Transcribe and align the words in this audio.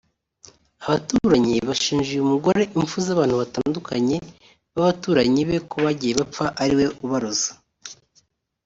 Abaturage 0.85 1.53
bashinja 1.69 2.09
uyu 2.13 2.31
mugore 2.33 2.61
impfu 2.77 2.97
z’abantu 3.05 3.35
batandukanye 3.41 4.17
babaturanyi 4.75 5.41
be 5.47 5.57
ko 5.69 5.75
bagiye 5.85 6.13
bapfa 6.19 6.45
ariwe 6.63 6.85
ubaroze 7.05 7.49